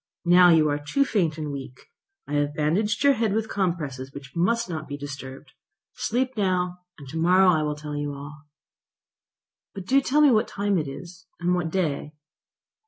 Now 0.25 0.49
you 0.49 0.67
are 0.69 0.79
too 0.79 1.05
faint 1.05 1.37
and 1.37 1.51
weak. 1.51 1.79
I 2.27 2.33
have 2.33 2.55
bandaged 2.55 3.03
your 3.03 3.13
head 3.13 3.33
with 3.33 3.47
compresses 3.47 4.11
which 4.13 4.35
must 4.35 4.67
not 4.67 4.87
be 4.87 4.97
disturbed. 4.97 5.51
Sleep 5.93 6.35
now, 6.35 6.79
and 6.97 7.07
to 7.09 7.17
morrow 7.17 7.51
I 7.51 7.61
will 7.61 7.75
tell 7.75 7.95
you 7.95 8.15
all." 8.15 8.47
"But 9.75 9.85
do 9.85 10.01
tell 10.01 10.21
me 10.21 10.31
what 10.31 10.47
time 10.47 10.79
it 10.79 10.87
is, 10.87 11.27
and 11.39 11.53
what 11.53 11.69
day." 11.69 12.15